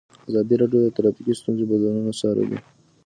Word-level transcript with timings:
ازادي 0.29 0.55
راډیو 0.61 0.79
د 0.83 0.87
ټرافیکي 0.95 1.33
ستونزې 1.39 1.63
بدلونونه 1.69 2.11
څارلي. 2.19 2.57